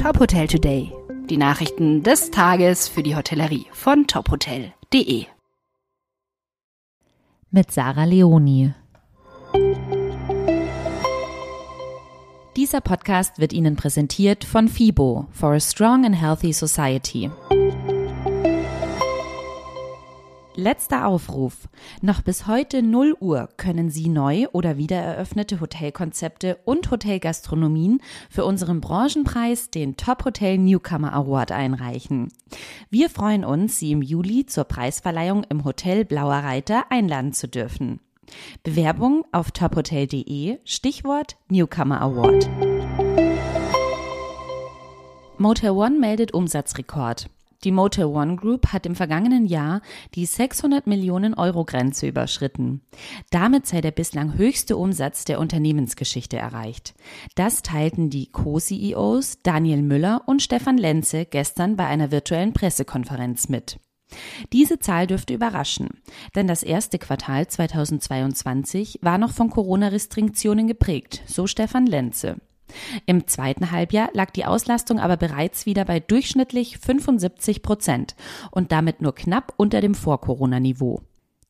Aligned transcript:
Top 0.00 0.20
Hotel 0.20 0.46
Today. 0.46 0.92
Die 1.28 1.36
Nachrichten 1.36 2.04
des 2.04 2.30
Tages 2.30 2.86
für 2.86 3.02
die 3.02 3.16
Hotellerie 3.16 3.66
von 3.72 4.06
tophotel.de. 4.06 5.26
Mit 7.50 7.72
Sarah 7.72 8.04
Leoni. 8.04 8.72
Dieser 12.56 12.80
Podcast 12.80 13.40
wird 13.40 13.52
Ihnen 13.52 13.74
präsentiert 13.74 14.44
von 14.44 14.68
FIBO 14.68 15.26
for 15.32 15.54
a 15.54 15.60
Strong 15.60 16.06
and 16.06 16.20
Healthy 16.20 16.52
Society. 16.52 17.28
Letzter 20.58 21.06
Aufruf. 21.06 21.68
Noch 22.02 22.20
bis 22.20 22.48
heute 22.48 22.82
0 22.82 23.14
Uhr 23.20 23.48
können 23.56 23.90
Sie 23.90 24.08
neu 24.08 24.48
oder 24.50 24.76
wiedereröffnete 24.76 25.60
Hotelkonzepte 25.60 26.58
und 26.64 26.90
Hotelgastronomien 26.90 28.00
für 28.28 28.44
unseren 28.44 28.80
Branchenpreis, 28.80 29.70
den 29.70 29.96
Top 29.96 30.24
Hotel 30.24 30.58
Newcomer 30.58 31.12
Award, 31.12 31.52
einreichen. 31.52 32.32
Wir 32.90 33.08
freuen 33.08 33.44
uns, 33.44 33.78
Sie 33.78 33.92
im 33.92 34.02
Juli 34.02 34.46
zur 34.46 34.64
Preisverleihung 34.64 35.44
im 35.44 35.62
Hotel 35.62 36.04
Blauer 36.04 36.38
Reiter 36.38 36.90
einladen 36.90 37.32
zu 37.32 37.46
dürfen. 37.46 38.00
Bewerbung 38.64 39.24
auf 39.30 39.52
tophotel.de, 39.52 40.58
Stichwort 40.64 41.36
Newcomer 41.48 42.00
Award. 42.00 42.50
Motel 45.38 45.70
One 45.70 46.00
meldet 46.00 46.34
Umsatzrekord. 46.34 47.30
Die 47.64 47.72
Motel 47.72 48.04
One 48.04 48.36
Group 48.36 48.68
hat 48.72 48.86
im 48.86 48.94
vergangenen 48.94 49.44
Jahr 49.44 49.80
die 50.14 50.26
600 50.26 50.86
Millionen 50.86 51.34
Euro 51.34 51.64
Grenze 51.64 52.06
überschritten. 52.06 52.82
Damit 53.30 53.66
sei 53.66 53.80
der 53.80 53.90
bislang 53.90 54.38
höchste 54.38 54.76
Umsatz 54.76 55.24
der 55.24 55.40
Unternehmensgeschichte 55.40 56.36
erreicht. 56.36 56.94
Das 57.34 57.62
teilten 57.62 58.10
die 58.10 58.30
Co-CEOs 58.30 59.42
Daniel 59.42 59.82
Müller 59.82 60.22
und 60.26 60.40
Stefan 60.40 60.78
Lenze 60.78 61.24
gestern 61.24 61.76
bei 61.76 61.86
einer 61.86 62.12
virtuellen 62.12 62.52
Pressekonferenz 62.52 63.48
mit. 63.48 63.80
Diese 64.52 64.78
Zahl 64.78 65.06
dürfte 65.06 65.34
überraschen, 65.34 66.00
denn 66.34 66.46
das 66.46 66.62
erste 66.62 66.98
Quartal 66.98 67.46
2022 67.46 69.00
war 69.02 69.18
noch 69.18 69.32
von 69.32 69.50
Corona-Restriktionen 69.50 70.66
geprägt, 70.66 71.22
so 71.26 71.46
Stefan 71.46 71.86
Lenze. 71.86 72.36
Im 73.06 73.26
zweiten 73.26 73.70
Halbjahr 73.70 74.10
lag 74.12 74.30
die 74.30 74.44
Auslastung 74.44 74.98
aber 74.98 75.16
bereits 75.16 75.66
wieder 75.66 75.84
bei 75.84 76.00
durchschnittlich 76.00 76.78
75 76.78 77.62
Prozent 77.62 78.16
und 78.50 78.72
damit 78.72 79.02
nur 79.02 79.14
knapp 79.14 79.54
unter 79.56 79.80
dem 79.80 79.94
Vor-Corona-Niveau. 79.94 81.02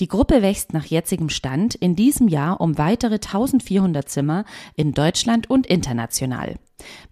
Die 0.00 0.08
Gruppe 0.08 0.42
wächst 0.42 0.72
nach 0.72 0.86
jetzigem 0.86 1.28
Stand 1.28 1.76
in 1.76 1.94
diesem 1.94 2.26
Jahr 2.26 2.60
um 2.60 2.78
weitere 2.78 3.14
1400 3.14 4.08
Zimmer 4.08 4.44
in 4.74 4.92
Deutschland 4.92 5.48
und 5.48 5.68
international. 5.68 6.56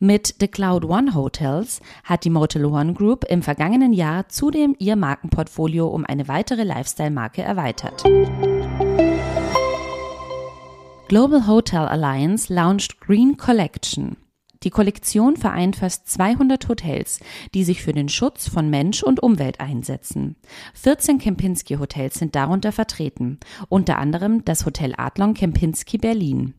Mit 0.01 0.35
The 0.41 0.49
Cloud 0.49 0.85
One 0.85 1.15
Hotels 1.15 1.81
hat 2.03 2.25
die 2.25 2.31
Motel 2.31 2.65
One 2.65 2.95
Group 2.95 3.25
im 3.29 3.43
vergangenen 3.43 3.93
Jahr 3.93 4.29
zudem 4.29 4.75
ihr 4.81 4.97
Markenportfolio 4.97 5.87
um 5.87 6.05
eine 6.05 6.27
weitere 6.27 6.65
Lifestyle-Marke 6.65 7.43
erweitert. 7.43 8.03
Global 11.13 11.47
Hotel 11.47 11.89
Alliance 11.89 12.51
launched 12.51 12.99
Green 12.99 13.37
Collection. 13.37 14.17
Die 14.63 14.71
Kollektion 14.71 15.37
vereint 15.37 15.77
fast 15.77 16.09
200 16.09 16.67
Hotels, 16.71 17.21
die 17.53 17.65
sich 17.65 17.83
für 17.83 17.93
den 17.93 18.09
Schutz 18.09 18.49
von 18.49 18.71
Mensch 18.71 19.03
und 19.03 19.23
Umwelt 19.23 19.61
einsetzen. 19.61 20.37
14 20.73 21.19
Kempinski 21.19 21.75
Hotels 21.75 22.15
sind 22.15 22.35
darunter 22.35 22.73
vertreten, 22.73 23.41
unter 23.69 23.99
anderem 23.99 24.43
das 24.47 24.65
Hotel 24.65 24.95
Adlon 24.97 25.35
Kempinski 25.35 25.99
Berlin. 25.99 26.55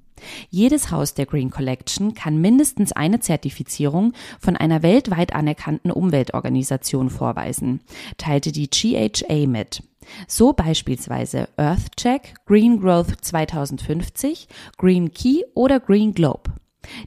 Jedes 0.51 0.91
Haus 0.91 1.15
der 1.15 1.25
Green 1.25 1.49
Collection 1.49 2.13
kann 2.13 2.39
mindestens 2.39 2.91
eine 2.91 3.21
Zertifizierung 3.21 4.13
von 4.39 4.55
einer 4.55 4.83
weltweit 4.83 5.33
anerkannten 5.33 5.89
Umweltorganisation 5.89 7.09
vorweisen, 7.09 7.79
teilte 8.19 8.51
die 8.51 8.69
GHA 8.69 9.47
mit. 9.47 9.81
So 10.27 10.53
beispielsweise 10.53 11.47
EarthCheck, 11.57 12.35
Green 12.45 12.79
Growth 12.79 13.13
2050, 13.21 14.47
Green 14.77 15.11
Key 15.11 15.43
oder 15.53 15.79
Green 15.79 16.13
Globe. 16.13 16.51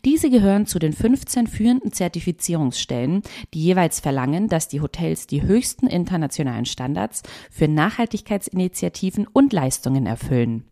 Diese 0.04 0.30
gehören 0.30 0.66
zu 0.66 0.78
den 0.78 0.92
15 0.92 1.46
führenden 1.46 1.92
Zertifizierungsstellen, 1.92 3.22
die 3.52 3.62
jeweils 3.62 4.00
verlangen, 4.00 4.48
dass 4.48 4.68
die 4.68 4.80
Hotels 4.80 5.26
die 5.26 5.42
höchsten 5.42 5.86
internationalen 5.86 6.64
Standards 6.64 7.22
für 7.50 7.68
Nachhaltigkeitsinitiativen 7.68 9.26
und 9.26 9.52
Leistungen 9.52 10.06
erfüllen. 10.06 10.64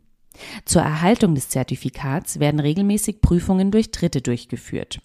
Zur 0.65 0.83
Erhaltung 0.83 1.35
des 1.35 1.49
Zertifikats 1.49 2.41
werden 2.41 2.61
regelmäßig 2.61 3.21
Prüfungen 3.21 3.71
durch 3.71 3.91
Dritte 3.91 4.21
durchgeführt. 4.21 5.01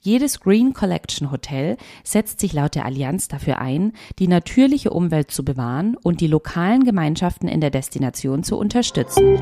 Jedes 0.00 0.40
Green 0.40 0.72
Collection 0.72 1.30
Hotel 1.30 1.76
setzt 2.02 2.40
sich 2.40 2.52
laut 2.52 2.74
der 2.74 2.84
Allianz 2.84 3.28
dafür 3.28 3.58
ein, 3.58 3.92
die 4.18 4.28
natürliche 4.28 4.90
Umwelt 4.90 5.30
zu 5.30 5.44
bewahren 5.44 5.96
und 5.96 6.20
die 6.20 6.26
lokalen 6.26 6.84
Gemeinschaften 6.84 7.48
in 7.48 7.60
der 7.60 7.70
Destination 7.70 8.42
zu 8.42 8.56
unterstützen. 8.56 9.38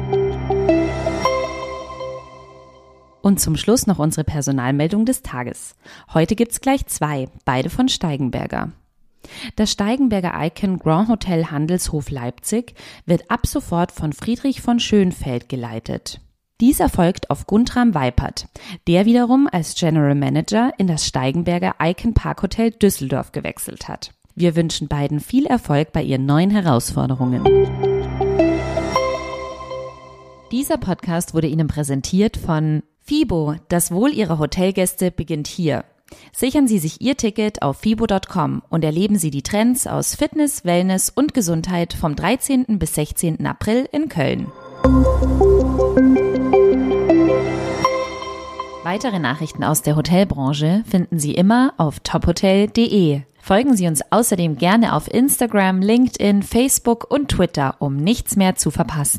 Und 3.20 3.40
zum 3.40 3.56
Schluss 3.56 3.86
noch 3.86 3.98
unsere 3.98 4.24
Personalmeldung 4.24 5.04
des 5.04 5.22
Tages. 5.22 5.74
Heute 6.14 6.34
gibt's 6.34 6.60
gleich 6.60 6.86
zwei, 6.86 7.28
beide 7.44 7.68
von 7.68 7.88
Steigenberger. 7.88 8.72
Das 9.56 9.72
Steigenberger 9.72 10.32
Icon 10.38 10.78
Grand 10.78 11.08
Hotel 11.08 11.50
Handelshof 11.50 12.10
Leipzig 12.10 12.74
wird 13.06 13.30
ab 13.30 13.46
sofort 13.46 13.92
von 13.92 14.12
Friedrich 14.12 14.60
von 14.60 14.80
Schönfeld 14.80 15.48
geleitet. 15.48 16.20
Dies 16.60 16.80
erfolgt 16.80 17.30
auf 17.30 17.46
Guntram 17.46 17.94
Weipert, 17.94 18.48
der 18.88 19.06
wiederum 19.06 19.48
als 19.50 19.76
General 19.76 20.16
Manager 20.16 20.72
in 20.76 20.88
das 20.88 21.06
Steigenberger 21.06 21.76
Icon 21.80 22.14
Park 22.14 22.42
Hotel 22.42 22.72
Düsseldorf 22.72 23.30
gewechselt 23.30 23.86
hat. 23.86 24.12
Wir 24.34 24.56
wünschen 24.56 24.88
beiden 24.88 25.20
viel 25.20 25.46
Erfolg 25.46 25.92
bei 25.92 26.02
ihren 26.02 26.26
neuen 26.26 26.50
Herausforderungen. 26.50 27.44
Dieser 30.50 30.78
Podcast 30.78 31.34
wurde 31.34 31.46
Ihnen 31.46 31.68
präsentiert 31.68 32.36
von 32.36 32.82
FIBO. 33.04 33.56
Das 33.68 33.92
Wohl 33.92 34.12
Ihrer 34.12 34.38
Hotelgäste 34.38 35.10
beginnt 35.10 35.46
hier. 35.46 35.84
Sichern 36.32 36.68
Sie 36.68 36.78
sich 36.78 37.00
Ihr 37.00 37.16
Ticket 37.16 37.62
auf 37.62 37.78
fibo.com 37.78 38.62
und 38.68 38.84
erleben 38.84 39.18
Sie 39.18 39.30
die 39.30 39.42
Trends 39.42 39.86
aus 39.86 40.14
Fitness, 40.14 40.64
Wellness 40.64 41.10
und 41.14 41.34
Gesundheit 41.34 41.92
vom 41.92 42.16
13. 42.16 42.78
bis 42.78 42.94
16. 42.94 43.46
April 43.46 43.88
in 43.92 44.08
Köln. 44.08 44.46
Weitere 48.84 49.18
Nachrichten 49.18 49.64
aus 49.64 49.82
der 49.82 49.96
Hotelbranche 49.96 50.82
finden 50.88 51.18
Sie 51.18 51.34
immer 51.34 51.74
auf 51.76 52.00
tophotel.de. 52.00 53.20
Folgen 53.40 53.76
Sie 53.76 53.86
uns 53.86 54.02
außerdem 54.10 54.56
gerne 54.56 54.94
auf 54.94 55.12
Instagram, 55.12 55.80
LinkedIn, 55.80 56.42
Facebook 56.42 57.10
und 57.10 57.28
Twitter, 57.28 57.76
um 57.78 57.96
nichts 57.96 58.36
mehr 58.36 58.56
zu 58.56 58.70
verpassen. 58.70 59.16